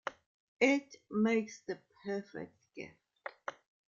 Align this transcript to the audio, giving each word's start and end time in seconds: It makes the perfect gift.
It 0.59 0.95
makes 1.11 1.59
the 1.59 1.77
perfect 2.03 2.59
gift. 2.75 2.95